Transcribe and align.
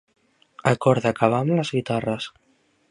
Acorda 0.71 1.11
acabar 1.11 1.43
amb 1.45 1.57
les 1.61 1.73
guitarres. 1.77 2.31